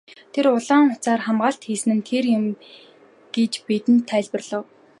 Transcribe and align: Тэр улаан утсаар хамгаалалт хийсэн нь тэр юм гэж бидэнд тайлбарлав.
Тэр 0.33 0.45
улаан 0.57 0.87
утсаар 0.93 1.21
хамгаалалт 1.25 1.63
хийсэн 1.67 1.91
нь 1.97 2.07
тэр 2.09 2.25
юм 2.37 2.45
гэж 3.35 3.51
бидэнд 3.67 4.03
тайлбарлав. 4.09 4.65